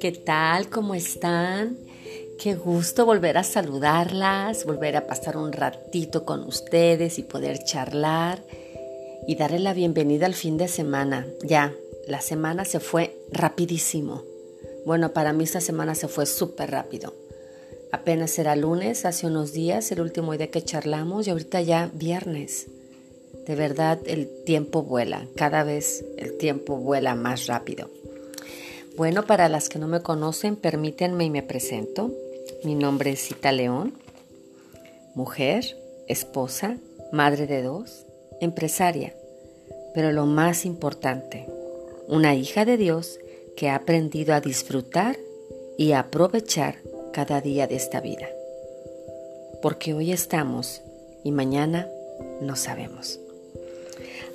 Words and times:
¿Qué 0.00 0.12
tal? 0.24 0.68
¿Cómo 0.68 0.94
están? 0.94 1.78
Qué 2.38 2.54
gusto 2.54 3.06
volver 3.06 3.38
a 3.38 3.44
saludarlas, 3.44 4.66
volver 4.66 4.96
a 4.96 5.06
pasar 5.06 5.36
un 5.36 5.52
ratito 5.52 6.24
con 6.24 6.42
ustedes 6.42 7.18
y 7.18 7.22
poder 7.22 7.62
charlar 7.64 8.42
y 9.26 9.36
darle 9.36 9.60
la 9.60 9.72
bienvenida 9.74 10.26
al 10.26 10.34
fin 10.34 10.58
de 10.58 10.68
semana. 10.68 11.26
Ya, 11.42 11.72
la 12.08 12.20
semana 12.20 12.64
se 12.64 12.80
fue 12.80 13.16
rapidísimo. 13.30 14.24
Bueno, 14.84 15.12
para 15.12 15.32
mí 15.32 15.44
esta 15.44 15.60
semana 15.60 15.94
se 15.94 16.08
fue 16.08 16.26
súper 16.26 16.72
rápido. 16.72 17.14
Apenas 17.92 18.38
era 18.38 18.56
lunes, 18.56 19.04
hace 19.04 19.26
unos 19.26 19.52
días, 19.52 19.92
el 19.92 20.00
último 20.00 20.36
día 20.36 20.50
que 20.50 20.62
charlamos 20.62 21.26
y 21.26 21.30
ahorita 21.30 21.60
ya 21.62 21.90
viernes. 21.94 22.66
De 23.46 23.54
verdad 23.56 23.98
el 24.06 24.28
tiempo 24.44 24.82
vuela, 24.82 25.26
cada 25.36 25.64
vez 25.64 26.04
el 26.16 26.36
tiempo 26.36 26.76
vuela 26.76 27.14
más 27.14 27.46
rápido. 27.46 27.90
Bueno, 28.96 29.24
para 29.24 29.48
las 29.48 29.68
que 29.68 29.78
no 29.78 29.88
me 29.88 30.02
conocen, 30.02 30.56
permítanme 30.56 31.24
y 31.24 31.30
me 31.30 31.42
presento. 31.42 32.12
Mi 32.62 32.74
nombre 32.74 33.12
es 33.12 33.20
Cita 33.20 33.50
León, 33.50 33.94
mujer, 35.14 35.76
esposa, 36.08 36.76
madre 37.10 37.46
de 37.46 37.62
dos, 37.62 38.04
empresaria, 38.40 39.14
pero 39.94 40.12
lo 40.12 40.26
más 40.26 40.64
importante, 40.64 41.46
una 42.06 42.34
hija 42.34 42.64
de 42.64 42.76
Dios 42.76 43.18
que 43.56 43.70
ha 43.70 43.76
aprendido 43.76 44.34
a 44.34 44.40
disfrutar 44.40 45.16
y 45.78 45.92
aprovechar 45.92 46.76
cada 47.12 47.40
día 47.40 47.66
de 47.66 47.76
esta 47.76 48.00
vida. 48.00 48.28
Porque 49.60 49.94
hoy 49.94 50.12
estamos 50.12 50.82
y 51.24 51.32
mañana 51.32 51.88
no 52.40 52.56
sabemos. 52.56 53.21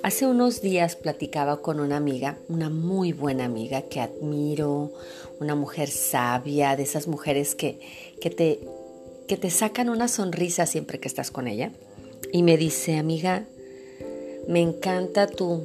Hace 0.02 0.26
unos 0.26 0.62
días 0.62 0.94
platicaba 0.94 1.60
con 1.60 1.80
una 1.80 1.96
amiga, 1.96 2.38
una 2.48 2.70
muy 2.70 3.12
buena 3.12 3.44
amiga 3.44 3.82
que 3.82 4.00
admiro, 4.00 4.92
una 5.40 5.56
mujer 5.56 5.90
sabia, 5.90 6.76
de 6.76 6.84
esas 6.84 7.08
mujeres 7.08 7.56
que, 7.56 7.80
que, 8.20 8.30
te, 8.30 8.60
que 9.26 9.36
te 9.36 9.50
sacan 9.50 9.88
una 9.88 10.06
sonrisa 10.06 10.66
siempre 10.66 11.00
que 11.00 11.08
estás 11.08 11.32
con 11.32 11.48
ella. 11.48 11.72
Y 12.32 12.44
me 12.44 12.56
dice, 12.56 12.96
amiga, 12.96 13.46
me 14.46 14.60
encanta 14.60 15.26
tu, 15.26 15.64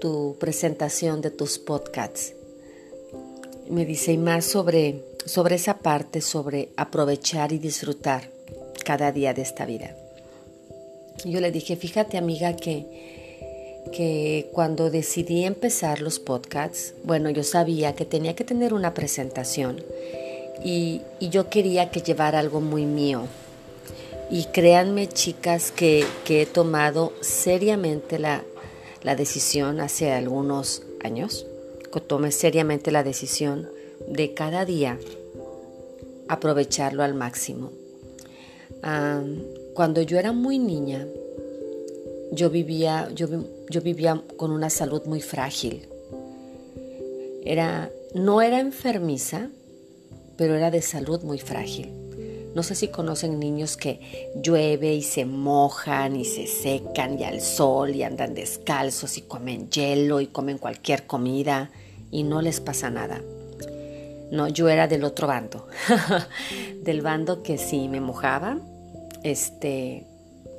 tu 0.00 0.36
presentación 0.38 1.22
de 1.22 1.30
tus 1.30 1.58
podcasts. 1.58 2.34
Me 3.70 3.86
dice, 3.86 4.12
y 4.12 4.18
más 4.18 4.44
sobre, 4.44 5.02
sobre 5.24 5.54
esa 5.54 5.78
parte, 5.78 6.20
sobre 6.20 6.68
aprovechar 6.76 7.52
y 7.52 7.58
disfrutar 7.58 8.30
cada 8.84 9.12
día 9.12 9.32
de 9.32 9.42
esta 9.42 9.64
vida. 9.64 9.96
Yo 11.24 11.40
le 11.40 11.50
dije, 11.50 11.76
fíjate 11.76 12.18
amiga 12.18 12.54
que 12.54 13.21
que 13.90 14.48
cuando 14.52 14.90
decidí 14.90 15.44
empezar 15.44 16.00
los 16.00 16.18
podcasts, 16.18 16.94
bueno, 17.04 17.30
yo 17.30 17.42
sabía 17.42 17.94
que 17.94 18.04
tenía 18.04 18.34
que 18.34 18.44
tener 18.44 18.74
una 18.74 18.94
presentación 18.94 19.82
y, 20.64 21.02
yo 21.20 21.48
quería 21.48 21.90
que 21.90 22.00
llevara 22.00 22.38
algo 22.38 22.60
muy 22.60 22.86
mío. 22.86 23.22
Y 24.30 24.44
créanme, 24.46 25.08
chicas, 25.08 25.72
que, 25.72 26.06
he 26.28 26.46
tomado 26.46 27.12
seriamente 27.20 28.18
la, 28.18 28.44
decisión 29.16 29.80
hace 29.80 30.12
algunos 30.12 30.82
años, 31.02 31.46
que 31.92 32.00
tomé 32.00 32.32
seriamente 32.32 32.90
la 32.92 33.02
decisión 33.02 33.68
de 34.06 34.32
cada 34.34 34.64
día 34.64 34.98
aprovecharlo 36.28 37.02
al 37.02 37.14
máximo. 37.14 37.72
cuando 39.74 40.02
yo 40.02 40.18
era 40.18 40.32
muy 40.32 40.58
niña, 40.58 41.06
yo 42.30 42.48
vivía, 42.48 43.10
yo, 43.14 43.28
yo 43.72 43.80
vivía 43.80 44.22
con 44.36 44.52
una 44.52 44.70
salud 44.70 45.02
muy 45.06 45.20
frágil. 45.20 45.88
Era, 47.44 47.90
no 48.14 48.42
era 48.42 48.60
enfermiza, 48.60 49.48
pero 50.36 50.54
era 50.54 50.70
de 50.70 50.82
salud 50.82 51.22
muy 51.22 51.38
frágil. 51.38 51.90
No 52.54 52.62
sé 52.62 52.74
si 52.74 52.88
conocen 52.88 53.40
niños 53.40 53.78
que 53.78 54.30
llueve 54.40 54.94
y 54.94 55.02
se 55.02 55.24
mojan 55.24 56.16
y 56.16 56.26
se 56.26 56.46
secan 56.46 57.18
y 57.18 57.24
al 57.24 57.40
sol 57.40 57.96
y 57.96 58.02
andan 58.02 58.34
descalzos 58.34 59.16
y 59.16 59.22
comen 59.22 59.70
hielo 59.70 60.20
y 60.20 60.26
comen 60.26 60.58
cualquier 60.58 61.06
comida 61.06 61.70
y 62.10 62.24
no 62.24 62.42
les 62.42 62.60
pasa 62.60 62.90
nada. 62.90 63.22
No, 64.30 64.48
yo 64.48 64.68
era 64.68 64.86
del 64.86 65.04
otro 65.04 65.26
bando, 65.26 65.66
del 66.82 67.00
bando 67.00 67.42
que 67.42 67.56
si 67.56 67.88
me 67.88 68.00
mojaba, 68.00 68.58
este, 69.22 70.06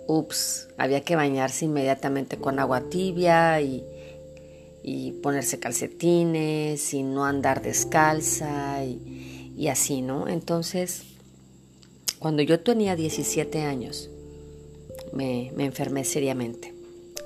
ups, 0.08 0.70
había 0.78 1.02
que 1.02 1.16
bañarse 1.16 1.66
inmediatamente 1.66 2.38
con 2.38 2.60
agua 2.60 2.90
tibia 2.90 3.62
y, 3.62 3.84
ponerse 5.22 5.60
calcetines 5.60 6.94
y 6.94 7.04
no 7.04 7.24
andar 7.24 7.62
descalza 7.62 8.84
y, 8.84 9.68
así, 9.70 10.02
¿no? 10.02 10.28
Entonces, 10.28 11.04
cuando 12.20 12.42
yo 12.42 12.60
tenía 12.60 12.96
17 12.96 13.62
años, 13.62 14.10
me, 15.14 15.52
me 15.56 15.66
enfermé 15.66 16.04
seriamente. 16.04 16.74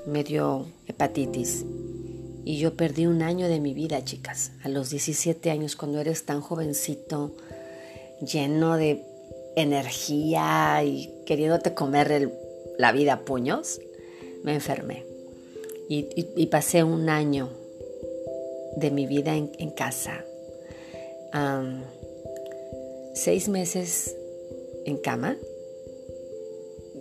Me 0.06 0.22
dio 0.22 0.66
hepatitis 0.86 1.64
y 2.44 2.58
yo 2.58 2.76
perdí 2.76 3.06
un 3.06 3.22
año 3.22 3.48
de 3.48 3.60
mi 3.60 3.74
vida, 3.74 4.04
chicas. 4.04 4.52
A 4.62 4.68
los 4.68 4.90
17 4.90 5.50
años, 5.50 5.76
cuando 5.76 6.00
eres 6.00 6.24
tan 6.24 6.40
jovencito, 6.40 7.34
lleno 8.20 8.76
de 8.76 9.04
energía 9.56 10.82
y 10.84 11.12
queriéndote 11.26 11.74
comer 11.74 12.12
el 12.12 12.32
la 12.78 12.92
vida 12.92 13.14
a 13.14 13.24
puños, 13.24 13.80
me 14.42 14.54
enfermé. 14.54 15.04
Y, 15.90 16.46
pasé 16.46 16.84
un 16.84 17.08
año 17.08 17.50
de 18.76 18.90
mi 18.90 19.06
vida 19.06 19.36
en, 19.36 19.70
casa. 19.70 20.24
seis 23.14 23.48
meses 23.48 24.14
en 24.84 24.96
cama. 24.98 25.36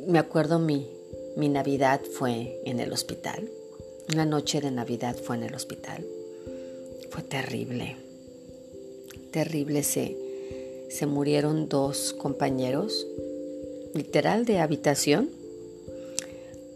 Me 0.08 0.20
acuerdo 0.20 0.58
mi, 0.58 0.90
mi 1.36 1.48
Navidad 1.50 2.02
fue 2.02 2.60
en 2.66 2.80
el 2.80 2.92
hospital. 2.92 3.50
Una 4.12 4.26
noche 4.26 4.62
de 4.62 4.72
Navidad 4.72 5.16
fue 5.16 5.36
en 5.36 5.44
el 5.44 5.54
hospital. 5.54 6.06
Fue 7.12 7.24
terrible. 7.24 7.98
Terrible. 9.32 9.84
Se, 9.84 10.18
se 10.90 11.06
murieron 11.06 11.68
dos 11.68 12.14
compañeros, 12.14 13.06
literal 13.94 14.46
de 14.46 14.60
habitación 14.60 15.37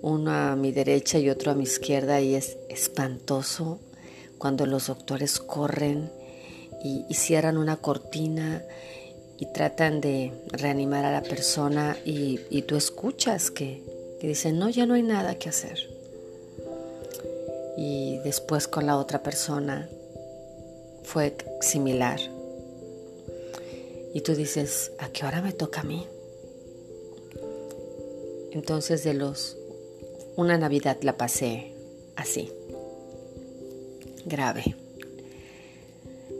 uno 0.01 0.31
a 0.31 0.55
mi 0.55 0.71
derecha 0.71 1.19
y 1.19 1.29
otro 1.29 1.51
a 1.51 1.55
mi 1.55 1.63
izquierda 1.63 2.21
y 2.21 2.35
es 2.35 2.57
espantoso 2.69 3.79
cuando 4.37 4.65
los 4.65 4.87
doctores 4.87 5.39
corren 5.39 6.11
y, 6.83 7.13
cierran 7.13 7.57
una 7.57 7.77
cortina 7.77 8.63
y 9.37 9.45
tratan 9.53 10.01
de 10.01 10.33
reanimar 10.47 11.05
a 11.05 11.11
la 11.11 11.21
persona 11.21 11.95
y, 12.05 12.39
tú 12.63 12.75
escuchas 12.75 13.51
que, 13.51 13.83
que 14.19 14.27
dicen, 14.27 14.57
no, 14.57 14.69
ya 14.69 14.87
no 14.87 14.95
hay 14.95 15.03
nada 15.03 15.35
que 15.35 15.49
hacer. 15.49 15.77
Y 17.77 18.17
después 18.23 18.67
con 18.67 18.87
la 18.87 18.97
otra 18.97 19.21
persona 19.21 19.89
fue 21.03 21.35
similar. 21.61 22.19
Y 24.13 24.21
tú 24.21 24.33
dices, 24.35 24.91
¿a 24.99 25.09
qué 25.09 25.25
hora 25.25 25.41
me 25.41 25.53
toca 25.53 25.81
a 25.81 25.83
mí? 25.83 26.07
Entonces 28.51 29.03
de 29.03 29.13
los 29.13 29.57
una 30.41 30.57
Navidad 30.57 30.97
la 31.03 31.17
pasé 31.17 31.73
así, 32.15 32.51
grave. 34.25 34.75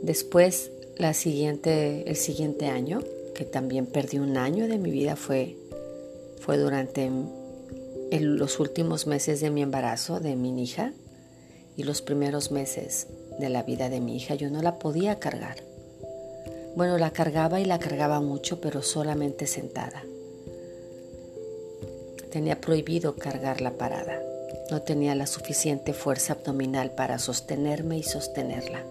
Después, 0.02 0.72
la 0.96 1.14
siguiente, 1.14 2.10
el 2.10 2.16
siguiente 2.16 2.66
año, 2.66 3.00
que 3.34 3.44
también 3.44 3.86
perdí 3.86 4.18
un 4.18 4.36
año 4.36 4.66
de 4.66 4.78
mi 4.78 4.90
vida, 4.90 5.14
fue, 5.14 5.56
fue 6.40 6.58
durante 6.58 7.10
los 8.10 8.58
últimos 8.58 9.06
meses 9.06 9.40
de 9.40 9.50
mi 9.50 9.62
embarazo 9.62 10.18
de 10.18 10.34
mi 10.34 10.60
hija 10.62 10.92
y 11.76 11.84
los 11.84 12.02
primeros 12.02 12.50
meses 12.50 13.06
de 13.38 13.48
la 13.48 13.62
vida 13.62 13.88
de 13.88 14.00
mi 14.00 14.16
hija. 14.16 14.34
Yo 14.34 14.50
no 14.50 14.62
la 14.62 14.78
podía 14.80 15.20
cargar. 15.20 15.56
Bueno, 16.74 16.98
la 16.98 17.12
cargaba 17.12 17.60
y 17.60 17.64
la 17.64 17.78
cargaba 17.78 18.20
mucho, 18.20 18.60
pero 18.60 18.82
solamente 18.82 19.46
sentada. 19.46 20.02
Tenía 22.32 22.58
prohibido 22.58 23.16
cargar 23.16 23.60
la 23.60 23.72
parada. 23.72 24.22
No 24.70 24.80
tenía 24.80 25.14
la 25.14 25.26
suficiente 25.26 25.92
fuerza 25.92 26.32
abdominal 26.32 26.94
para 26.94 27.18
sostenerme 27.18 27.98
y 27.98 28.02
sostenerla. 28.02 28.82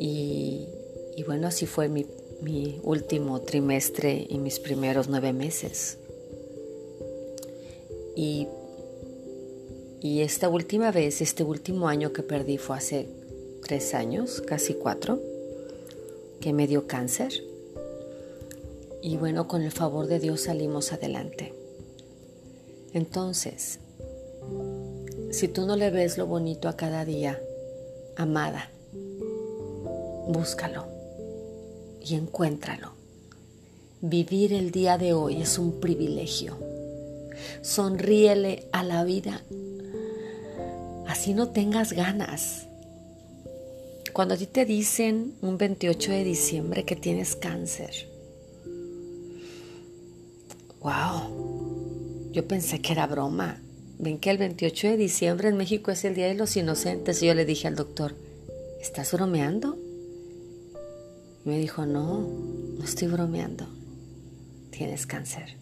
Y, 0.00 0.66
bueno, 1.26 1.46
así 1.46 1.66
fue 1.66 1.88
mi, 1.88 2.06
último 2.82 3.40
trimestre 3.42 4.26
y 4.28 4.38
mis 4.38 4.58
primeros 4.58 5.08
nueve 5.08 5.32
meses. 5.32 5.98
Y, 8.16 8.48
y 10.00 10.22
esta 10.22 10.48
última 10.48 10.90
vez, 10.90 11.20
este 11.20 11.44
último 11.44 11.86
año 11.86 12.12
que 12.12 12.24
perdí 12.24 12.58
fue 12.58 12.78
hace 12.78 13.06
tres 13.64 13.94
años, 13.94 14.42
casi 14.44 14.74
cuatro, 14.74 15.20
que 16.40 16.52
me 16.52 16.66
dio 16.66 16.88
cáncer 16.88 17.47
y 19.02 19.16
bueno, 19.16 19.48
con 19.48 19.62
el 19.62 19.72
favor 19.72 20.06
de 20.06 20.18
Dios 20.18 20.42
salimos 20.42 20.92
adelante. 20.92 21.54
Entonces, 22.92 23.80
si 25.30 25.48
tú 25.48 25.66
no 25.66 25.76
le 25.76 25.90
ves 25.90 26.18
lo 26.18 26.26
bonito 26.26 26.68
a 26.68 26.76
cada 26.76 27.04
día, 27.04 27.40
amada, 28.16 28.70
búscalo 30.26 30.86
y 32.00 32.14
encuéntralo. 32.14 32.92
Vivir 34.00 34.52
el 34.52 34.70
día 34.70 34.96
de 34.96 35.12
hoy 35.12 35.42
es 35.42 35.58
un 35.58 35.80
privilegio. 35.80 36.56
Sonríele 37.62 38.68
a 38.72 38.82
la 38.84 39.04
vida. 39.04 39.42
Así 41.06 41.34
no 41.34 41.48
tengas 41.48 41.92
ganas. 41.92 42.66
Cuando 44.12 44.34
a 44.34 44.36
ti 44.36 44.46
te 44.46 44.64
dicen 44.64 45.34
un 45.42 45.58
28 45.58 46.12
de 46.12 46.24
diciembre 46.24 46.84
que 46.84 46.96
tienes 46.96 47.36
cáncer, 47.36 48.07
wow, 50.80 52.30
yo 52.32 52.46
pensé 52.46 52.80
que 52.80 52.92
era 52.92 53.06
broma. 53.06 53.60
Ven 53.98 54.18
que 54.18 54.30
el 54.30 54.38
28 54.38 54.88
de 54.88 54.96
diciembre 54.96 55.48
en 55.48 55.56
México 55.56 55.90
es 55.90 56.04
el 56.04 56.14
Día 56.14 56.26
de 56.28 56.34
los 56.34 56.56
Inocentes 56.56 57.22
y 57.22 57.26
yo 57.26 57.34
le 57.34 57.44
dije 57.44 57.66
al 57.66 57.74
doctor, 57.74 58.14
¿estás 58.80 59.12
bromeando? 59.12 59.76
Y 61.44 61.48
me 61.48 61.58
dijo, 61.58 61.84
no, 61.84 62.20
no 62.78 62.84
estoy 62.84 63.08
bromeando, 63.08 63.66
tienes 64.70 65.06
cáncer. 65.06 65.56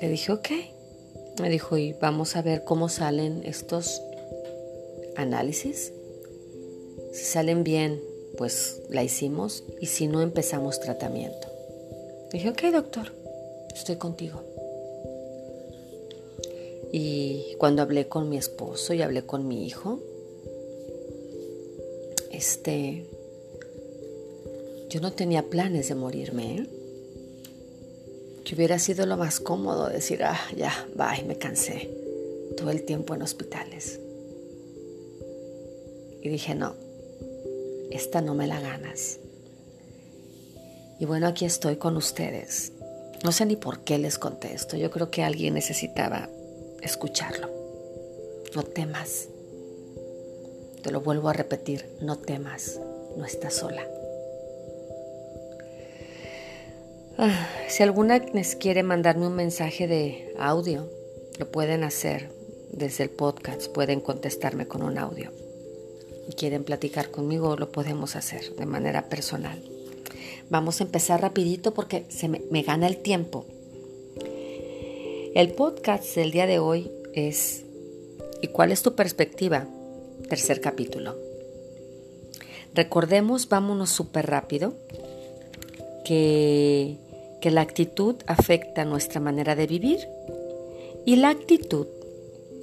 Le 0.00 0.08
dije, 0.08 0.32
ok. 0.32 0.48
Me 1.40 1.50
dijo, 1.50 1.76
y 1.76 1.92
vamos 1.92 2.34
a 2.36 2.42
ver 2.42 2.64
cómo 2.64 2.88
salen 2.88 3.42
estos 3.44 4.00
análisis. 5.16 5.92
Si 7.12 7.24
salen 7.24 7.62
bien, 7.62 8.00
pues 8.36 8.80
la 8.90 9.02
hicimos 9.02 9.64
y 9.80 9.86
si 9.86 10.06
no, 10.06 10.22
empezamos 10.22 10.80
tratamiento. 10.80 11.45
Dije, 12.32 12.50
ok, 12.50 12.62
doctor, 12.72 13.12
estoy 13.74 13.96
contigo. 13.96 14.42
Y 16.92 17.54
cuando 17.58 17.82
hablé 17.82 18.08
con 18.08 18.28
mi 18.28 18.36
esposo 18.36 18.94
y 18.94 19.02
hablé 19.02 19.24
con 19.24 19.46
mi 19.46 19.66
hijo, 19.66 20.00
este, 22.30 23.06
yo 24.90 25.00
no 25.00 25.12
tenía 25.12 25.42
planes 25.48 25.88
de 25.88 25.94
morirme. 25.94 26.58
¿eh? 26.58 26.66
Que 28.44 28.54
hubiera 28.54 28.78
sido 28.78 29.06
lo 29.06 29.16
más 29.16 29.40
cómodo 29.40 29.88
decir, 29.88 30.22
ah, 30.22 30.40
ya, 30.56 30.72
bye, 30.94 31.24
me 31.26 31.36
cansé. 31.36 31.90
Todo 32.56 32.70
el 32.70 32.84
tiempo 32.84 33.14
en 33.14 33.22
hospitales. 33.22 34.00
Y 36.22 36.28
dije, 36.28 36.54
no, 36.54 36.74
esta 37.90 38.20
no 38.20 38.34
me 38.34 38.46
la 38.46 38.60
ganas. 38.60 39.18
Y 40.98 41.04
bueno, 41.04 41.26
aquí 41.26 41.44
estoy 41.44 41.76
con 41.76 41.96
ustedes. 41.96 42.72
No 43.22 43.32
sé 43.32 43.44
ni 43.46 43.56
por 43.56 43.80
qué 43.80 43.98
les 43.98 44.18
contesto. 44.18 44.76
Yo 44.76 44.90
creo 44.90 45.10
que 45.10 45.22
alguien 45.22 45.54
necesitaba 45.54 46.28
escucharlo. 46.80 47.50
No 48.54 48.62
temas. 48.62 49.28
Te 50.82 50.90
lo 50.90 51.00
vuelvo 51.00 51.28
a 51.28 51.32
repetir, 51.32 51.86
no 52.00 52.16
temas. 52.18 52.80
No 53.16 53.26
estás 53.26 53.54
sola. 53.54 53.82
Ah, 57.18 57.48
si 57.68 57.82
alguna 57.82 58.18
les 58.18 58.56
quiere 58.56 58.82
mandarme 58.82 59.26
un 59.26 59.34
mensaje 59.34 59.86
de 59.86 60.34
audio, 60.38 60.88
lo 61.38 61.50
pueden 61.50 61.82
hacer 61.82 62.30
desde 62.70 63.04
el 63.04 63.10
podcast. 63.10 63.68
Pueden 63.68 64.00
contestarme 64.00 64.66
con 64.66 64.82
un 64.82 64.98
audio. 64.98 65.30
Y 66.28 66.32
quieren 66.32 66.64
platicar 66.64 67.10
conmigo, 67.10 67.56
lo 67.56 67.70
podemos 67.70 68.16
hacer 68.16 68.54
de 68.54 68.66
manera 68.66 69.08
personal. 69.08 69.75
Vamos 70.48 70.80
a 70.80 70.84
empezar 70.84 71.20
rapidito 71.20 71.74
porque 71.74 72.06
se 72.08 72.28
me, 72.28 72.62
gana 72.62 72.86
el 72.86 72.98
tiempo. 72.98 73.46
El 75.34 75.52
podcast 75.52 76.14
del 76.14 76.30
día 76.30 76.46
de 76.46 76.58
hoy 76.58 76.90
es 77.12 77.64
¿Y 78.42 78.48
cuál 78.48 78.70
es 78.70 78.82
tu 78.82 78.94
perspectiva? 78.94 79.66
Tercer 80.28 80.60
capítulo. 80.60 81.16
Recordemos, 82.74 83.48
vámonos 83.48 83.90
súper 83.90 84.26
rápido, 84.26 84.74
que, 86.04 86.96
que 87.40 87.50
la 87.50 87.62
actitud 87.62 88.16
afecta 88.26 88.84
nuestra 88.84 89.20
manera 89.20 89.56
de 89.56 89.66
vivir 89.66 90.06
y 91.06 91.16
la 91.16 91.30
actitud 91.30 91.86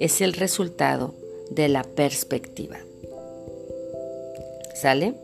es 0.00 0.20
el 0.20 0.32
resultado 0.32 1.14
de 1.50 1.68
la 1.68 1.82
perspectiva. 1.84 2.78
¿Sale? 4.74 5.14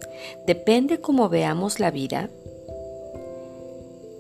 Depende 0.46 1.00
cómo 1.00 1.28
veamos 1.28 1.80
la 1.80 1.90
vida, 1.90 2.30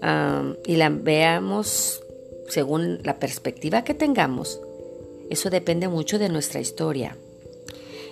y 0.02 0.76
la 0.76 0.88
veamos 0.88 2.02
según 2.48 3.00
la 3.04 3.18
perspectiva 3.18 3.84
que 3.84 3.94
tengamos, 3.94 4.60
eso 5.30 5.50
depende 5.50 5.88
mucho 5.88 6.18
de 6.18 6.28
nuestra 6.28 6.60
historia. 6.60 7.16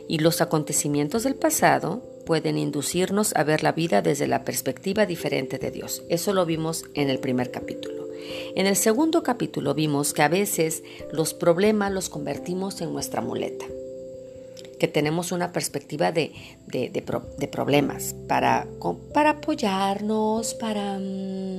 Y 0.09 0.19
los 0.19 0.41
acontecimientos 0.41 1.25
del 1.25 1.35
pasado 1.35 2.03
pueden 2.25 2.57
inducirnos 2.57 3.35
a 3.35 3.43
ver 3.43 3.63
la 3.63 3.73
vida 3.73 4.01
desde 4.03 4.27
la 4.27 4.45
perspectiva 4.45 5.07
diferente 5.07 5.59
de 5.59 5.71
Dios. 5.71 6.03
Eso 6.09 6.33
lo 6.33 6.47
vimos 6.47 6.85
en 6.95 7.11
el 7.11 7.19
primer 7.19 7.51
capítulo. 7.51 8.07
En 8.55 8.67
el 8.67 8.77
segundo 8.77 9.23
capítulo 9.23 9.75
vimos 9.75 10.13
que 10.13 10.23
a 10.23 10.29
veces 10.29 10.83
los 11.13 11.35
problemas 11.35 11.93
los 11.93 12.09
convertimos 12.09 12.81
en 12.81 12.93
nuestra 12.93 13.21
muleta 13.21 13.67
que 14.79 14.89
tenemos 14.89 15.33
una 15.33 15.53
perspectiva 15.53 16.13
de, 16.13 16.33
problemas 17.51 18.15
para, 18.29 18.67
para, 19.13 19.31
apoyarnos, 19.31 20.55
para 20.55 20.99
mm, 20.99 21.58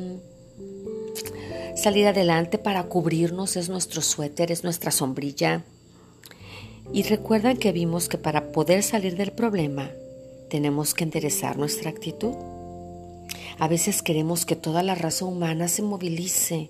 salir 1.79 2.07
adelante, 2.07 2.57
para 2.57 2.83
cubrirnos, 2.83 3.55
es 3.55 3.69
nuestro 3.69 4.01
suéter, 4.01 4.51
es 4.51 4.63
nuestra 4.63 4.91
sombrilla. 4.91 5.63
Y 6.93 7.03
recuerdan 7.03 7.57
que 7.57 7.71
vimos 7.71 8.09
que 8.09 8.17
para 8.17 8.51
poder 8.51 8.83
salir 8.83 9.15
del 9.15 9.31
problema 9.31 9.89
tenemos 10.49 10.93
que 10.93 11.03
enderezar 11.03 11.57
nuestra 11.57 11.89
actitud. 11.89 12.33
A 13.59 13.67
veces 13.67 14.01
queremos 14.01 14.45
que 14.45 14.55
toda 14.55 14.83
la 14.83 14.95
raza 14.95 15.25
humana 15.25 15.67
se 15.67 15.81
movilice 15.81 16.69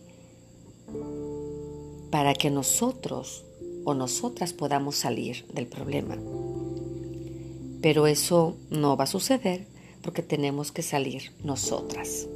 para 2.12 2.34
que 2.34 2.50
nosotros 2.50 3.46
o 3.86 3.94
nosotras 3.94 4.54
podamos 4.54 4.96
salir 4.96 5.46
del 5.54 5.68
problema. 5.68 6.18
Pero 7.82 8.08
eso 8.08 8.58
no 8.70 8.98
va 8.98 9.06
a 9.06 9.08
suceder 9.08 9.66
porque 10.02 10.22
tenemos 10.22 10.72
que 10.72 10.82
salir 10.82 11.32
nosotras. 11.44 12.28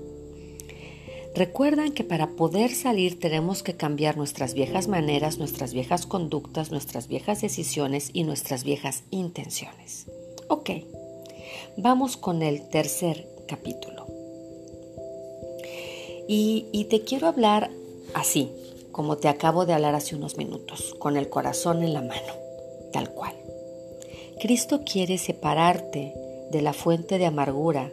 Recuerdan 1.36 1.94
que 1.94 2.04
para 2.04 2.28
poder 2.28 2.76
salir 2.76 3.20
tenemos 3.20 3.64
que 3.64 3.76
cambiar 3.76 4.18
nuestras 4.18 4.54
viejas 4.54 4.88
maneras, 4.88 5.40
nuestras 5.40 5.74
viejas 5.74 6.06
conductas, 6.06 6.70
nuestras 6.70 7.08
viejas 7.08 7.42
decisiones 7.42 8.12
y 8.14 8.24
nuestras 8.24 8.64
viejas 8.64 9.04
intenciones. 9.10 10.06
Ok, 10.48 10.70
vamos 11.76 12.18
con 12.18 12.44
el 12.44 12.70
tercer 12.70 13.28
capítulo. 13.48 14.06
Y, 16.28 16.68
y 16.72 16.86
te 16.86 17.02
quiero 17.02 17.28
hablar 17.28 17.72
así, 18.14 18.52
como 18.92 19.18
te 19.18 19.28
acabo 19.28 19.66
de 19.66 19.74
hablar 19.74 19.96
hace 19.96 20.16
unos 20.16 20.38
minutos, 20.38 20.96
con 21.00 21.18
el 21.18 21.30
corazón 21.30 21.82
en 21.82 21.94
la 21.94 22.02
mano, 22.02 22.34
tal 22.92 23.10
cual. 23.10 23.34
Cristo 24.40 24.82
quiere 24.86 25.18
separarte 25.18 26.14
de 26.52 26.62
la 26.62 26.74
fuente 26.74 27.18
de 27.18 27.26
amargura 27.26 27.92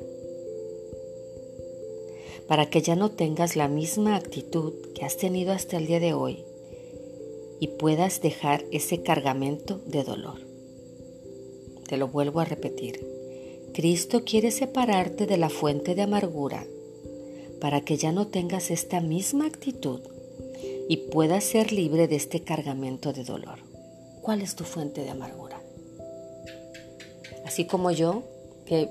para 2.50 2.66
que 2.66 2.82
ya 2.82 2.96
no 2.96 3.12
tengas 3.12 3.54
la 3.54 3.68
misma 3.68 4.16
actitud 4.16 4.74
que 4.92 5.04
has 5.04 5.16
tenido 5.16 5.52
hasta 5.52 5.76
el 5.76 5.86
día 5.86 6.00
de 6.00 6.14
hoy 6.14 6.42
y 7.60 7.68
puedas 7.68 8.20
dejar 8.22 8.64
ese 8.72 9.04
cargamento 9.04 9.80
de 9.86 10.02
dolor. 10.02 10.40
Te 11.86 11.96
lo 11.96 12.08
vuelvo 12.08 12.40
a 12.40 12.44
repetir. 12.44 13.06
Cristo 13.72 14.24
quiere 14.24 14.50
separarte 14.50 15.26
de 15.26 15.36
la 15.36 15.48
fuente 15.48 15.94
de 15.94 16.02
amargura 16.02 16.66
para 17.60 17.82
que 17.82 17.96
ya 17.96 18.10
no 18.10 18.26
tengas 18.26 18.72
esta 18.72 19.00
misma 19.00 19.46
actitud 19.46 20.00
y 20.88 20.96
puedas 21.12 21.44
ser 21.44 21.70
libre 21.70 22.08
de 22.08 22.16
este 22.16 22.42
cargamento 22.42 23.12
de 23.12 23.22
dolor. 23.22 23.60
¿Cuál 24.22 24.42
es 24.42 24.56
tu 24.56 24.64
fuente 24.64 25.04
de 25.04 25.10
amargura? 25.10 25.62
Así 27.44 27.66
como 27.66 27.92
yo, 27.92 28.24
que 28.66 28.88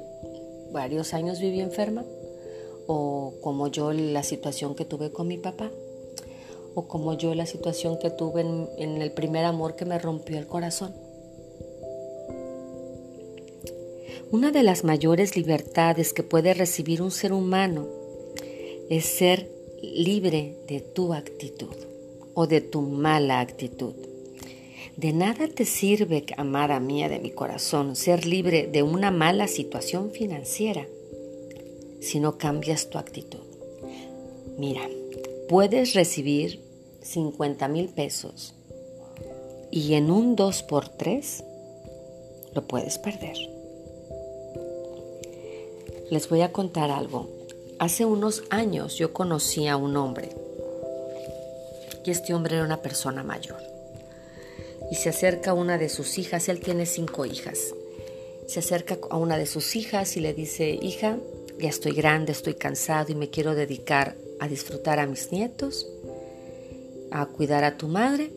varios 0.72 1.14
años 1.14 1.42
viví 1.42 1.60
enferma, 1.60 2.06
o 2.92 3.36
como 3.42 3.68
yo 3.68 3.94
la 3.94 4.24
situación 4.24 4.74
que 4.74 4.84
tuve 4.84 5.12
con 5.12 5.28
mi 5.28 5.38
papá, 5.38 5.70
o 6.74 6.88
como 6.88 7.16
yo 7.16 7.36
la 7.36 7.46
situación 7.46 8.00
que 8.00 8.10
tuve 8.10 8.42
en, 8.42 9.00
el 9.00 9.12
primer 9.12 9.46
amor 9.46 9.76
que 9.76 9.86
me 9.86 10.00
rompió 10.00 10.40
el 10.40 10.48
corazón. 10.48 10.96
Una 14.32 14.50
de 14.50 14.64
las 14.64 14.84
mayores 14.84 15.36
libertades 15.36 16.14
que 16.14 16.24
puede 16.24 16.56
recibir 16.56 17.04
un 17.04 17.12
ser 17.12 17.32
humano 17.32 17.88
es 18.90 19.06
ser 19.06 19.52
libre 19.84 20.58
de 20.68 20.82
tu 20.82 21.14
actitud 21.14 21.76
o 22.34 22.48
de 22.48 22.60
tu 22.60 22.82
mala 22.82 23.40
actitud. 23.40 23.94
De 24.98 25.14
nada 25.14 25.48
te 25.48 25.66
sirve, 25.66 26.26
amada 26.38 26.80
mía 26.80 27.08
de 27.08 27.20
mi 27.20 27.30
corazón, 27.30 27.96
ser 27.96 28.26
libre 28.26 28.66
de 28.66 28.82
una 28.82 29.12
mala 29.12 29.48
situación 29.48 30.10
financiera 30.10 30.88
si 32.00 32.20
no 32.20 32.38
cambias 32.38 32.90
tu 32.90 32.98
actitud. 32.98 33.40
Mira, 34.58 34.82
puedes 35.48 35.94
recibir 35.94 36.62
50 37.02 37.68
mil 37.68 37.90
pesos 37.90 38.54
y 39.72 39.94
en 39.94 40.12
un 40.12 40.36
2 40.36 40.64
por 40.64 40.90
3 40.90 41.44
lo 42.54 42.68
puedes 42.68 42.98
perder. 42.98 43.38
Les 46.10 46.28
voy 46.28 46.42
a 46.42 46.52
contar 46.52 46.90
algo. 46.90 47.30
Hace 47.78 48.06
unos 48.06 48.44
años 48.50 48.96
yo 48.96 49.14
conocí 49.14 49.68
a 49.68 49.78
un 49.78 49.96
hombre 49.96 50.30
y 52.04 52.12
este 52.12 52.34
hombre 52.34 52.56
era 52.56 52.66
una 52.66 52.82
persona 52.82 53.24
mayor. 53.24 53.62
Y 54.92 54.96
se 54.96 55.10
acerca 55.10 55.52
a 55.52 55.54
una 55.54 55.78
de 55.78 55.90
sus 55.90 56.18
hijas, 56.18 56.50
él 56.50 56.60
tiene 56.60 56.86
cinco 56.86 57.26
hijas. 57.26 57.60
Se 58.48 58.60
acerca 58.60 58.98
a 59.10 59.18
una 59.18 59.38
de 59.38 59.46
sus 59.46 59.76
hijas 59.76 60.18
y 60.18 60.20
le 60.20 60.34
dice, 60.34 60.80
hija, 60.82 61.20
ya 61.60 61.70
estoy 61.70 61.92
grande, 61.92 62.32
estoy 62.32 62.56
cansado 62.56 63.12
y 63.12 63.16
me 63.16 63.30
quiero 63.30 63.54
dedicar 63.54 64.16
a 64.40 64.48
disfrutar 64.48 65.00
a 65.00 65.06
mis 65.06 65.32
nietos, 65.32 65.88
a 67.12 67.26
cuidar 67.26 67.64
a 67.64 67.78
tu 67.78 67.88
madre 67.88 68.32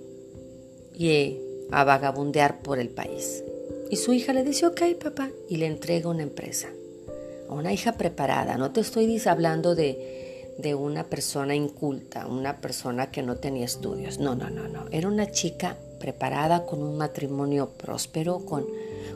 y 0.94 1.38
a 1.70 1.84
vagabundear 1.84 2.62
por 2.62 2.78
el 2.78 2.88
país. 2.88 3.44
Y 3.90 3.96
su 3.96 4.12
hija 4.12 4.32
le 4.32 4.42
dice, 4.42 4.66
ok 4.66 4.82
papá, 5.02 5.30
y 5.48 5.56
le 5.56 5.66
entrega 5.66 6.08
una 6.08 6.22
empresa. 6.22 6.68
A 7.48 7.54
una 7.54 7.72
hija 7.72 7.92
preparada, 7.92 8.56
no 8.56 8.72
te 8.72 8.80
estoy 8.80 9.20
hablando 9.26 9.74
de, 9.74 10.54
de 10.58 10.74
una 10.74 11.04
persona 11.04 11.54
inculta, 11.54 12.26
una 12.26 12.60
persona 12.60 13.10
que 13.10 13.22
no 13.22 13.36
tenía 13.36 13.66
estudios. 13.66 14.18
No, 14.18 14.34
no, 14.34 14.50
no, 14.50 14.68
no. 14.68 14.86
Era 14.90 15.08
una 15.08 15.30
chica 15.30 15.76
preparada 16.00 16.64
con 16.66 16.82
un 16.82 16.96
matrimonio 16.96 17.70
próspero, 17.70 18.44
con, 18.44 18.66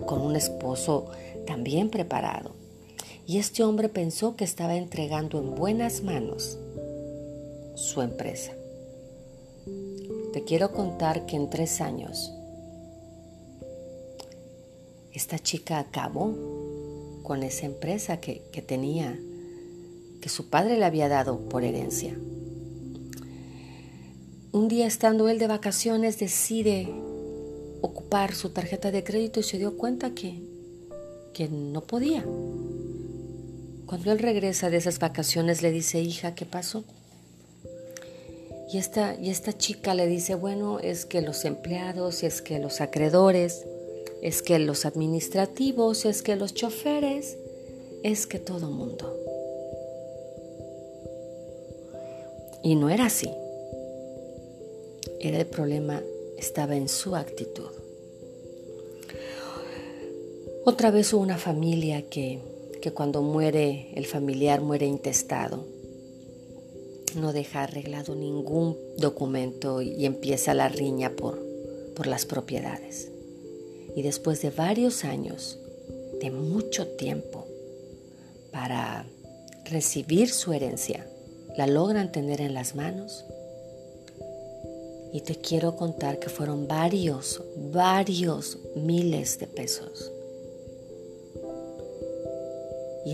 con 0.04 0.20
un 0.20 0.36
esposo 0.36 1.10
también 1.46 1.90
preparado. 1.90 2.55
Y 3.26 3.38
este 3.38 3.64
hombre 3.64 3.88
pensó 3.88 4.36
que 4.36 4.44
estaba 4.44 4.76
entregando 4.76 5.38
en 5.38 5.54
buenas 5.56 6.02
manos 6.02 6.58
su 7.74 8.00
empresa. 8.00 8.52
Te 10.32 10.44
quiero 10.44 10.72
contar 10.72 11.26
que 11.26 11.34
en 11.34 11.50
tres 11.50 11.80
años 11.80 12.32
esta 15.12 15.38
chica 15.38 15.78
acabó 15.78 16.34
con 17.22 17.42
esa 17.42 17.66
empresa 17.66 18.20
que, 18.20 18.42
que 18.52 18.62
tenía, 18.62 19.18
que 20.20 20.28
su 20.28 20.48
padre 20.48 20.78
le 20.78 20.84
había 20.84 21.08
dado 21.08 21.48
por 21.48 21.64
herencia. 21.64 22.16
Un 24.52 24.68
día 24.68 24.86
estando 24.86 25.28
él 25.28 25.38
de 25.38 25.48
vacaciones 25.48 26.18
decide 26.18 26.88
ocupar 27.80 28.34
su 28.34 28.50
tarjeta 28.50 28.90
de 28.90 29.02
crédito 29.04 29.40
y 29.40 29.42
se 29.42 29.58
dio 29.58 29.76
cuenta 29.76 30.14
que, 30.14 30.42
que 31.34 31.48
no 31.48 31.82
podía. 31.82 32.24
Cuando 33.86 34.10
él 34.10 34.18
regresa 34.18 34.68
de 34.68 34.78
esas 34.78 34.98
vacaciones 34.98 35.62
le 35.62 35.70
dice, 35.70 36.00
hija, 36.00 36.34
¿qué 36.34 36.44
pasó? 36.44 36.84
Y 38.72 38.78
esta, 38.78 39.16
y 39.20 39.30
esta 39.30 39.56
chica 39.56 39.94
le 39.94 40.08
dice, 40.08 40.34
bueno, 40.34 40.80
es 40.80 41.06
que 41.06 41.22
los 41.22 41.44
empleados, 41.44 42.24
es 42.24 42.42
que 42.42 42.58
los 42.58 42.80
acreedores, 42.80 43.64
es 44.22 44.42
que 44.42 44.58
los 44.58 44.86
administrativos, 44.86 46.04
es 46.04 46.22
que 46.22 46.34
los 46.34 46.52
choferes, 46.52 47.36
es 48.02 48.26
que 48.26 48.40
todo 48.40 48.70
mundo. 48.70 49.16
Y 52.64 52.74
no 52.74 52.90
era 52.90 53.06
así. 53.06 53.30
Era 55.20 55.38
el 55.38 55.46
problema, 55.46 56.02
estaba 56.36 56.74
en 56.74 56.88
su 56.88 57.14
actitud. 57.14 57.70
Otra 60.64 60.90
vez 60.90 61.12
hubo 61.12 61.22
una 61.22 61.38
familia 61.38 62.02
que, 62.02 62.40
que 62.86 62.92
cuando 62.92 63.20
muere 63.20 63.90
el 63.96 64.06
familiar 64.06 64.60
muere 64.60 64.86
intestado. 64.86 65.66
No 67.16 67.32
deja 67.32 67.64
arreglado 67.64 68.14
ningún 68.14 68.76
documento 68.96 69.82
y 69.82 70.06
empieza 70.06 70.54
la 70.54 70.68
riña 70.68 71.10
por, 71.10 71.42
por 71.96 72.06
las 72.06 72.26
propiedades. 72.26 73.10
Y 73.96 74.02
después 74.02 74.40
de 74.40 74.50
varios 74.50 75.02
años, 75.02 75.58
de 76.20 76.30
mucho 76.30 76.86
tiempo, 76.86 77.48
para 78.52 79.04
recibir 79.64 80.30
su 80.30 80.52
herencia, 80.52 81.08
la 81.56 81.66
logran 81.66 82.12
tener 82.12 82.40
en 82.40 82.54
las 82.54 82.76
manos 82.76 83.24
y 85.12 85.22
te 85.22 85.34
quiero 85.34 85.74
contar 85.74 86.20
que 86.20 86.28
fueron 86.28 86.68
varios, 86.68 87.42
varios 87.72 88.58
miles 88.76 89.40
de 89.40 89.48
pesos. 89.48 90.12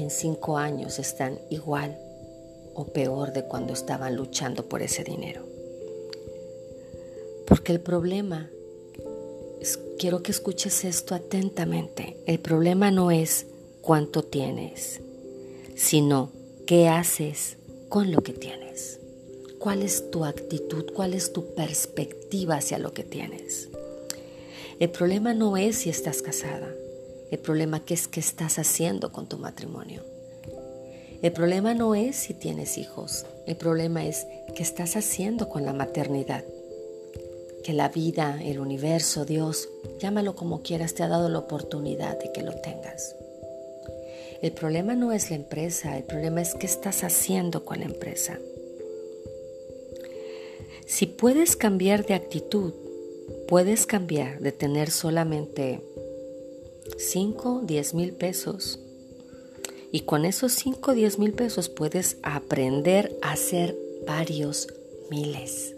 En 0.02 0.10
cinco 0.10 0.58
años 0.58 0.98
están 0.98 1.38
igual 1.48 1.96
o 2.74 2.86
peor 2.86 3.32
de 3.32 3.44
cuando 3.44 3.72
estaban 3.72 4.16
luchando 4.16 4.68
por 4.68 4.82
ese 4.82 5.04
dinero. 5.04 5.42
Porque 7.46 7.70
el 7.70 7.78
problema, 7.78 8.50
quiero 10.00 10.20
que 10.24 10.32
escuches 10.32 10.84
esto 10.84 11.14
atentamente, 11.14 12.16
el 12.26 12.40
problema 12.40 12.90
no 12.90 13.12
es 13.12 13.46
cuánto 13.80 14.24
tienes, 14.24 15.00
sino 15.76 16.32
qué 16.66 16.88
haces 16.88 17.58
con 17.88 18.10
lo 18.10 18.22
que 18.22 18.32
tienes 18.32 18.98
cuál 19.60 19.82
es 19.82 20.10
tu 20.10 20.24
actitud, 20.24 20.86
cuál 20.92 21.14
es 21.14 21.32
tu 21.32 21.54
perspectiva 21.54 22.56
hacia 22.56 22.80
lo 22.80 22.92
que 22.92 23.04
tienes. 23.04 23.68
El 24.80 24.90
problema 24.90 25.34
no 25.34 25.56
es 25.56 25.76
si 25.76 25.90
estás 25.90 26.20
casada, 26.20 26.74
el 27.32 27.38
problema 27.38 27.82
es 27.88 28.08
qué 28.08 28.20
estás 28.20 28.58
haciendo 28.58 29.10
con 29.10 29.26
tu 29.26 29.38
matrimonio. 29.38 30.02
El 31.22 31.32
problema 31.32 31.72
no 31.72 31.94
es 31.94 32.14
si 32.14 32.34
tienes 32.34 32.76
hijos, 32.76 33.24
el 33.46 33.56
problema 33.56 34.04
es 34.04 34.26
qué 34.54 34.62
estás 34.62 34.96
haciendo 34.96 35.48
con 35.48 35.64
la 35.64 35.72
maternidad. 35.72 36.44
Que 37.64 37.72
la 37.72 37.88
vida, 37.88 38.38
el 38.42 38.60
universo, 38.60 39.24
Dios, 39.24 39.70
llámalo 39.98 40.36
como 40.36 40.60
quieras, 40.60 40.92
te 40.92 41.04
ha 41.04 41.08
dado 41.08 41.30
la 41.30 41.38
oportunidad 41.38 42.18
de 42.18 42.30
que 42.32 42.42
lo 42.42 42.52
tengas. 42.56 43.16
El 44.42 44.52
problema 44.52 44.94
no 44.94 45.10
es 45.10 45.30
la 45.30 45.36
empresa, 45.36 45.96
el 45.96 46.04
problema 46.04 46.42
es 46.42 46.54
qué 46.54 46.66
estás 46.66 47.02
haciendo 47.02 47.64
con 47.64 47.78
la 47.78 47.86
empresa. 47.86 48.38
Si 50.84 51.06
puedes 51.06 51.56
cambiar 51.56 52.04
de 52.04 52.12
actitud, 52.12 52.74
puedes 53.48 53.86
cambiar 53.86 54.40
de 54.40 54.52
tener 54.52 54.90
solamente 54.90 55.80
5, 57.02 57.62
10 57.64 57.94
mil 57.94 58.12
pesos. 58.12 58.78
Y 59.90 60.00
con 60.02 60.24
esos 60.24 60.52
5, 60.52 60.94
10 60.94 61.18
mil 61.18 61.32
pesos 61.32 61.68
puedes 61.68 62.16
aprender 62.22 63.18
a 63.22 63.32
hacer 63.32 63.76
varios 64.06 64.68
miles. 65.10 65.74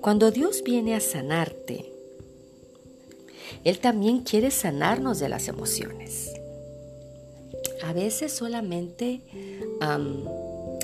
Cuando 0.00 0.30
Dios 0.30 0.62
viene 0.64 0.94
a 0.94 1.00
sanarte, 1.00 1.92
Él 3.64 3.80
también 3.80 4.20
quiere 4.20 4.50
sanarnos 4.50 5.18
de 5.18 5.28
las 5.28 5.48
emociones. 5.48 6.32
A 7.82 7.92
veces 7.92 8.32
solamente 8.32 9.22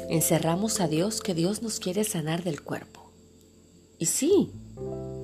encerramos 0.09 0.81
a 0.81 0.89
Dios 0.89 1.21
que 1.21 1.35
Dios 1.35 1.63
nos 1.63 1.79
quiere 1.79 2.03
sanar 2.03 2.43
del 2.43 2.61
cuerpo. 2.61 3.11
Y 3.99 4.07
sí, 4.07 4.51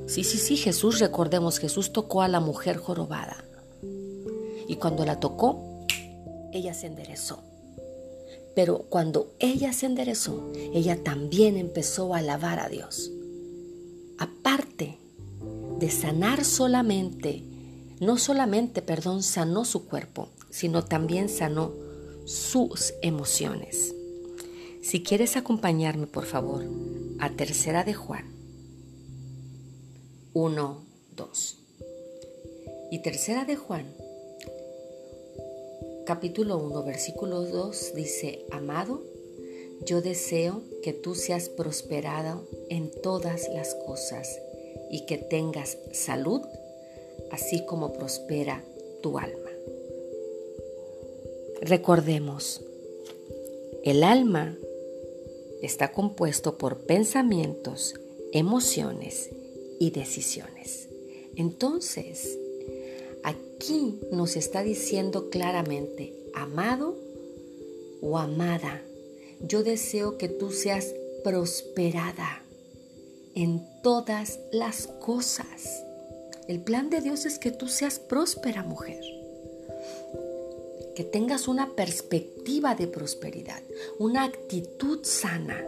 sí, 0.09 0.25
sí, 0.25 0.38
sí, 0.38 0.57
Jesús, 0.57 0.99
recordemos, 0.99 1.59
Jesús 1.59 1.93
tocó 1.93 2.23
a 2.23 2.29
la 2.29 2.41
mujer 2.41 2.77
jorobada. 2.77 3.45
Y 4.67 4.77
cuando 4.77 5.05
la 5.05 5.21
tocó, 5.21 5.87
ella 6.53 6.75
se 6.75 6.87
enderezó. 6.87 7.43
Pero 8.55 8.87
cuando 8.88 9.35
ella 9.38 9.73
se 9.73 9.87
enderezó, 9.87 10.50
ella 10.75 11.03
también 11.05 11.57
empezó 11.57 12.15
a 12.15 12.19
alabar 12.19 12.59
a 12.59 12.69
Dios. 12.69 13.12
Aparte 14.19 14.99
de 15.79 15.91
sanar 15.91 16.45
solamente, 16.45 17.45
no 18.00 18.19
solamente, 18.19 18.83
perdón, 18.83 19.23
sanó 19.23 19.65
su 19.65 19.87
cuerpo, 19.87 20.31
sino 20.50 20.85
también 20.85 21.29
sanó 21.29 21.73
sus 22.25 22.95
emociones. 23.00 23.95
Si 24.83 25.03
quieres 25.03 25.37
acompañarme, 25.37 26.07
por 26.07 26.25
favor, 26.25 26.65
a 27.21 27.31
Tercera 27.31 27.85
de 27.85 27.95
Juan 27.95 28.38
1, 30.35 30.85
2. 31.17 31.57
Y 32.91 32.99
Tercera 33.01 33.47
de 33.47 33.57
Juan, 33.57 33.87
capítulo 36.05 36.59
1, 36.59 36.85
versículo 36.85 37.43
2 37.43 37.95
dice, 37.95 38.45
Amado, 38.51 39.03
yo 39.87 40.03
deseo 40.03 40.63
que 40.83 40.93
tú 40.93 41.15
seas 41.15 41.49
prosperado 41.49 42.47
en 42.69 42.91
todas 42.91 43.49
las 43.49 43.75
cosas 43.87 44.39
y 44.91 45.07
que 45.07 45.17
tengas 45.17 45.79
salud, 45.93 46.43
así 47.31 47.65
como 47.65 47.95
prospera 47.95 48.63
tu 49.03 49.19
alma. 49.19 49.51
Recordemos, 51.63 52.61
el 53.83 54.05
alma 54.05 54.57
está 55.63 55.91
compuesto 55.91 56.59
por 56.59 56.81
pensamientos, 56.81 57.95
emociones 58.33 59.31
y 59.79 59.91
decisiones. 59.91 60.89
Entonces, 61.37 62.39
aquí 63.23 64.01
nos 64.11 64.37
está 64.37 64.63
diciendo 64.63 65.31
claramente, 65.31 66.13
amado 66.35 66.97
o 68.01 68.19
amada, 68.19 68.83
yo 69.41 69.63
deseo 69.63 70.19
que 70.19 70.29
tú 70.29 70.51
seas 70.51 70.95
prosperada 71.23 72.43
en 73.35 73.65
todas 73.83 74.41
las 74.51 74.87
cosas. 74.87 75.85
El 76.49 76.61
plan 76.61 76.91
de 76.91 77.01
Dios 77.01 77.27
es 77.27 77.39
que 77.39 77.51
tú 77.51 77.69
seas 77.69 77.99
próspera 77.99 78.63
mujer, 78.63 79.01
que 80.97 81.05
tengas 81.05 81.47
una 81.47 81.77
perspectiva 81.77 82.75
de 82.75 82.89
prosperidad, 82.89 83.63
una 83.99 84.25
actitud 84.25 85.05
sana 85.05 85.65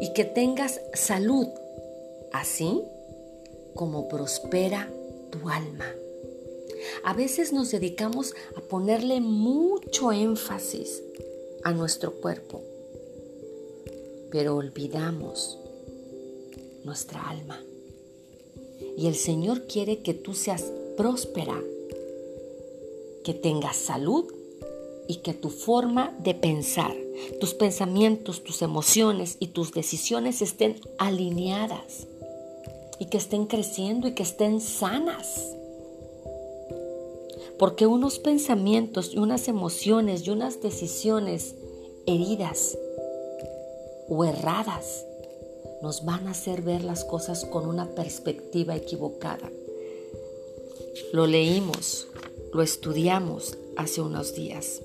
y 0.00 0.12
que 0.14 0.24
tengas 0.24 0.80
salud, 0.94 1.48
así 2.32 2.82
como 3.76 4.08
prospera 4.08 4.90
tu 5.30 5.48
alma. 5.48 5.86
A 7.04 7.12
veces 7.12 7.52
nos 7.52 7.70
dedicamos 7.70 8.34
a 8.56 8.60
ponerle 8.60 9.20
mucho 9.20 10.10
énfasis 10.10 11.02
a 11.62 11.72
nuestro 11.72 12.12
cuerpo, 12.14 12.62
pero 14.30 14.56
olvidamos 14.56 15.58
nuestra 16.84 17.28
alma. 17.28 17.62
Y 18.96 19.06
el 19.06 19.14
Señor 19.14 19.66
quiere 19.66 20.02
que 20.02 20.14
tú 20.14 20.34
seas 20.34 20.64
próspera, 20.96 21.62
que 23.24 23.34
tengas 23.34 23.76
salud 23.76 24.24
y 25.08 25.16
que 25.16 25.34
tu 25.34 25.50
forma 25.50 26.16
de 26.20 26.34
pensar, 26.34 26.94
tus 27.40 27.54
pensamientos, 27.54 28.42
tus 28.42 28.62
emociones 28.62 29.36
y 29.38 29.48
tus 29.48 29.72
decisiones 29.72 30.42
estén 30.42 30.80
alineadas 30.98 32.06
y 32.98 33.06
que 33.06 33.18
estén 33.18 33.46
creciendo 33.46 34.08
y 34.08 34.12
que 34.12 34.22
estén 34.22 34.60
sanas. 34.60 35.54
Porque 37.58 37.86
unos 37.86 38.18
pensamientos 38.18 39.14
y 39.14 39.18
unas 39.18 39.48
emociones 39.48 40.26
y 40.26 40.30
unas 40.30 40.60
decisiones 40.60 41.54
heridas 42.06 42.76
o 44.08 44.24
erradas 44.24 45.04
nos 45.82 46.04
van 46.04 46.26
a 46.28 46.30
hacer 46.30 46.62
ver 46.62 46.84
las 46.84 47.04
cosas 47.04 47.44
con 47.44 47.66
una 47.66 47.88
perspectiva 47.90 48.76
equivocada. 48.76 49.50
Lo 51.12 51.26
leímos, 51.26 52.08
lo 52.52 52.62
estudiamos 52.62 53.56
hace 53.76 54.00
unos 54.00 54.34
días. 54.34 54.82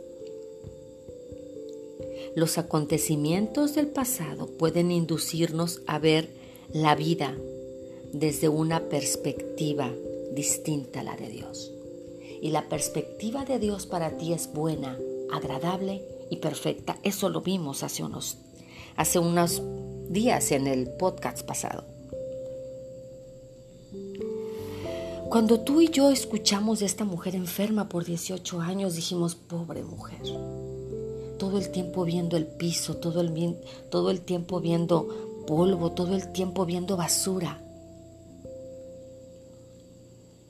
Los 2.35 2.57
acontecimientos 2.57 3.75
del 3.75 3.87
pasado 3.87 4.47
pueden 4.47 4.91
inducirnos 4.91 5.81
a 5.85 5.99
ver 5.99 6.29
la 6.71 6.95
vida 6.95 7.35
desde 8.13 8.49
una 8.49 8.89
perspectiva 8.89 9.91
distinta 10.33 11.01
a 11.01 11.03
la 11.03 11.15
de 11.15 11.29
Dios. 11.29 11.71
Y 12.41 12.49
la 12.49 12.67
perspectiva 12.69 13.45
de 13.45 13.59
Dios 13.59 13.85
para 13.85 14.17
ti 14.17 14.33
es 14.33 14.51
buena, 14.51 14.97
agradable 15.31 16.03
y 16.29 16.37
perfecta. 16.37 16.97
Eso 17.03 17.29
lo 17.29 17.41
vimos 17.41 17.83
hace 17.83 18.03
unos, 18.03 18.37
hace 18.95 19.19
unos 19.19 19.61
días 20.09 20.51
en 20.51 20.67
el 20.67 20.89
podcast 20.89 21.43
pasado. 21.45 21.85
Cuando 25.29 25.61
tú 25.61 25.79
y 25.79 25.87
yo 25.87 26.11
escuchamos 26.11 26.79
de 26.79 26.87
esta 26.87 27.05
mujer 27.05 27.35
enferma 27.35 27.87
por 27.87 28.03
18 28.03 28.59
años, 28.59 28.95
dijimos, 28.95 29.35
pobre 29.35 29.81
mujer. 29.81 30.19
Todo 31.37 31.57
el 31.57 31.71
tiempo 31.71 32.03
viendo 32.03 32.35
el 32.35 32.45
piso, 32.45 32.97
todo 32.97 33.21
el, 33.21 33.55
todo 33.89 34.11
el 34.11 34.19
tiempo 34.19 34.59
viendo 34.59 35.07
polvo, 35.47 35.91
todo 35.93 36.15
el 36.15 36.33
tiempo 36.33 36.65
viendo 36.65 36.97
basura. 36.97 37.60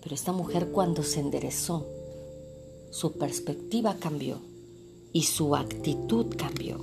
Pero 0.01 0.15
esta 0.15 0.31
mujer 0.31 0.69
cuando 0.71 1.03
se 1.03 1.19
enderezó, 1.19 1.85
su 2.91 3.13
perspectiva 3.13 3.95
cambió 3.99 4.39
y 5.13 5.23
su 5.23 5.55
actitud 5.55 6.27
cambió. 6.37 6.79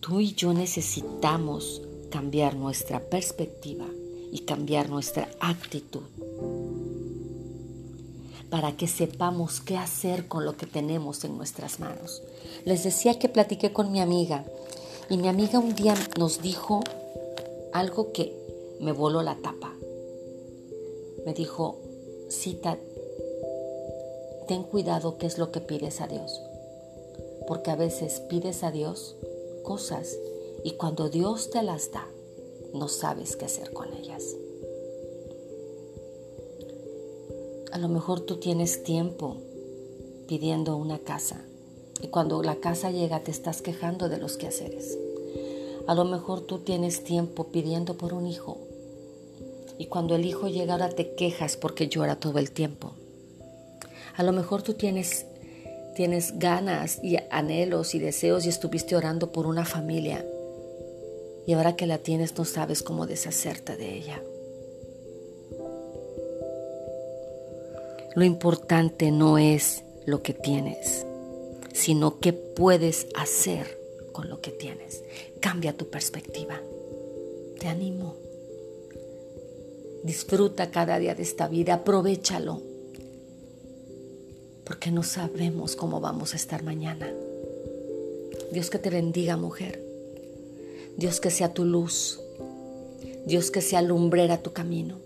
Tú 0.00 0.20
y 0.20 0.34
yo 0.34 0.52
necesitamos 0.52 1.82
cambiar 2.10 2.56
nuestra 2.56 3.00
perspectiva 3.00 3.86
y 4.30 4.40
cambiar 4.40 4.88
nuestra 4.88 5.28
actitud 5.40 6.02
para 8.50 8.76
que 8.76 8.86
sepamos 8.86 9.60
qué 9.60 9.76
hacer 9.76 10.28
con 10.28 10.44
lo 10.44 10.56
que 10.56 10.66
tenemos 10.66 11.24
en 11.24 11.36
nuestras 11.36 11.80
manos. 11.80 12.22
Les 12.64 12.84
decía 12.84 13.18
que 13.18 13.28
platiqué 13.28 13.72
con 13.72 13.90
mi 13.90 14.00
amiga 14.00 14.44
y 15.10 15.16
mi 15.16 15.26
amiga 15.26 15.58
un 15.58 15.74
día 15.74 15.94
nos 16.18 16.40
dijo 16.40 16.80
algo 17.72 18.12
que 18.12 18.32
me 18.80 18.92
voló 18.92 19.22
la 19.22 19.34
tapa. 19.34 19.63
Me 21.24 21.34
dijo, 21.34 21.78
cita, 22.28 22.78
ten 24.46 24.62
cuidado 24.62 25.16
qué 25.18 25.26
es 25.26 25.38
lo 25.38 25.50
que 25.50 25.60
pides 25.60 26.00
a 26.00 26.06
Dios, 26.06 26.42
porque 27.46 27.70
a 27.70 27.76
veces 27.76 28.20
pides 28.20 28.62
a 28.62 28.70
Dios 28.70 29.16
cosas 29.62 30.18
y 30.64 30.72
cuando 30.72 31.08
Dios 31.08 31.50
te 31.50 31.62
las 31.62 31.92
da, 31.92 32.06
no 32.72 32.88
sabes 32.88 33.36
qué 33.36 33.46
hacer 33.46 33.72
con 33.72 33.92
ellas. 33.94 34.36
A 37.72 37.78
lo 37.78 37.88
mejor 37.88 38.20
tú 38.20 38.36
tienes 38.36 38.84
tiempo 38.84 39.36
pidiendo 40.28 40.76
una 40.76 40.98
casa 40.98 41.44
y 42.02 42.08
cuando 42.08 42.42
la 42.42 42.56
casa 42.56 42.90
llega 42.90 43.24
te 43.24 43.30
estás 43.30 43.62
quejando 43.62 44.08
de 44.08 44.18
los 44.18 44.36
quehaceres. 44.36 44.98
A 45.86 45.94
lo 45.94 46.04
mejor 46.04 46.42
tú 46.42 46.58
tienes 46.58 47.04
tiempo 47.04 47.48
pidiendo 47.48 47.94
por 47.94 48.14
un 48.14 48.26
hijo 48.26 48.58
y 49.78 49.86
cuando 49.86 50.14
el 50.14 50.24
hijo 50.24 50.48
llega 50.48 50.74
ahora 50.74 50.88
te 50.88 51.14
quejas 51.14 51.56
porque 51.56 51.88
llora 51.88 52.16
todo 52.16 52.38
el 52.38 52.50
tiempo. 52.50 52.94
A 54.16 54.22
lo 54.22 54.32
mejor 54.32 54.62
tú 54.62 54.74
tienes 54.74 55.26
tienes 55.94 56.38
ganas 56.38 56.98
y 57.02 57.18
anhelos 57.30 57.94
y 57.94 58.00
deseos 58.00 58.46
y 58.46 58.48
estuviste 58.48 58.96
orando 58.96 59.30
por 59.30 59.46
una 59.46 59.64
familia 59.64 60.24
y 61.46 61.52
ahora 61.52 61.76
que 61.76 61.86
la 61.86 61.98
tienes 61.98 62.36
no 62.36 62.44
sabes 62.44 62.82
cómo 62.82 63.06
deshacerte 63.06 63.76
de 63.76 63.94
ella. 63.94 64.22
Lo 68.14 68.24
importante 68.24 69.10
no 69.10 69.38
es 69.38 69.82
lo 70.06 70.22
que 70.22 70.34
tienes, 70.34 71.04
sino 71.72 72.20
qué 72.20 72.32
puedes 72.32 73.08
hacer 73.16 73.78
con 74.12 74.28
lo 74.28 74.40
que 74.40 74.52
tienes. 74.52 75.02
Cambia 75.40 75.76
tu 75.76 75.90
perspectiva. 75.90 76.60
Te 77.58 77.68
animo. 77.68 78.23
Disfruta 80.04 80.70
cada 80.70 81.00
día 81.00 81.16
de 81.16 81.24
esta 81.24 81.48
vida, 81.48 81.74
aprovechalo 81.74 82.74
porque 84.64 84.90
no 84.90 85.02
sabemos 85.02 85.76
cómo 85.76 86.00
vamos 86.00 86.32
a 86.32 86.36
estar 86.36 86.62
mañana. 86.62 87.12
Dios 88.50 88.70
que 88.70 88.78
te 88.78 88.90
bendiga, 88.90 89.36
mujer. 89.36 89.82
Dios 90.96 91.20
que 91.20 91.30
sea 91.30 91.52
tu 91.52 91.64
luz. 91.64 92.20
Dios 93.26 93.50
que 93.50 93.60
sea 93.60 93.82
lumbrera 93.82 94.42
tu 94.42 94.52
camino. 94.52 94.98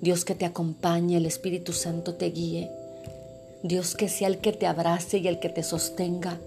Dios 0.00 0.24
que 0.24 0.34
te 0.34 0.44
acompañe, 0.44 1.16
el 1.16 1.26
Espíritu 1.26 1.72
Santo 1.72 2.14
te 2.14 2.26
guíe. 2.26 2.70
Dios 3.62 3.94
que 3.94 4.08
sea 4.08 4.28
el 4.28 4.38
que 4.38 4.52
te 4.52 4.66
abrace 4.66 5.18
y 5.18 5.28
el 5.28 5.40
que 5.40 5.48
te 5.48 5.62
sostenga. 5.62 6.38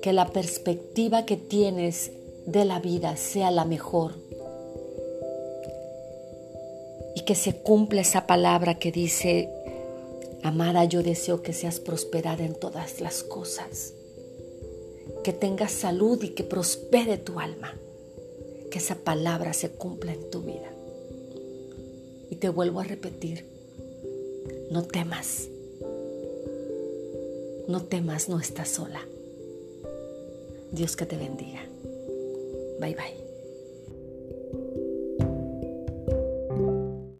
Que 0.00 0.12
la 0.12 0.28
perspectiva 0.28 1.26
que 1.26 1.36
tienes 1.36 2.12
de 2.46 2.64
la 2.64 2.78
vida 2.78 3.16
sea 3.16 3.50
la 3.50 3.64
mejor. 3.64 4.14
Que 7.26 7.34
se 7.34 7.56
cumpla 7.56 8.00
esa 8.00 8.26
palabra 8.26 8.78
que 8.78 8.92
dice 8.92 9.50
Amada, 10.46 10.84
yo 10.84 11.02
deseo 11.02 11.42
que 11.42 11.52
seas 11.52 11.80
prosperada 11.80 12.44
en 12.44 12.54
todas 12.54 13.00
las 13.00 13.24
cosas, 13.24 13.94
que 15.24 15.32
tengas 15.32 15.72
salud 15.72 16.22
y 16.22 16.28
que 16.28 16.44
prospere 16.44 17.18
tu 17.18 17.40
alma, 17.40 17.74
que 18.70 18.78
esa 18.78 18.94
palabra 18.94 19.52
se 19.54 19.70
cumpla 19.70 20.12
en 20.12 20.30
tu 20.30 20.42
vida. 20.42 20.70
Y 22.30 22.36
te 22.36 22.48
vuelvo 22.48 22.78
a 22.78 22.84
repetir, 22.84 23.44
no 24.70 24.84
temas, 24.84 25.48
no 27.66 27.82
temas, 27.82 28.28
no 28.28 28.38
estás 28.38 28.68
sola. 28.68 29.00
Dios 30.70 30.94
que 30.94 31.06
te 31.06 31.16
bendiga. 31.16 31.64
Bye 32.78 32.94
bye. 32.94 33.25